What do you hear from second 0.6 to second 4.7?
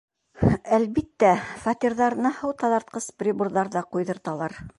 Әлбиттә, фатирҙарына һыу таҙартҡыс приборҙар ҙа ҡуйҙырталар.